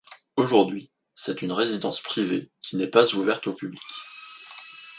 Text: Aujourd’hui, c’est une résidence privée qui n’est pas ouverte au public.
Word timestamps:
Aujourd’hui, 0.35 0.89
c’est 1.13 1.43
une 1.43 1.51
résidence 1.51 1.99
privée 2.01 2.49
qui 2.63 2.75
n’est 2.75 2.87
pas 2.87 3.13
ouverte 3.13 3.45
au 3.45 3.53
public. 3.53 3.83